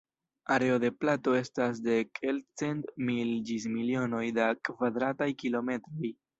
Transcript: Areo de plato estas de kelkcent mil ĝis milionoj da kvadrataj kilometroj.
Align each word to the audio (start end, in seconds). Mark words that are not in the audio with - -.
Areo 0.53 0.77
de 0.83 0.89
plato 1.03 1.33
estas 1.39 1.81
de 1.89 1.97
kelkcent 2.21 2.83
mil 3.11 3.37
ĝis 3.51 3.69
milionoj 3.77 4.25
da 4.41 4.51
kvadrataj 4.73 5.33
kilometroj. 5.47 6.15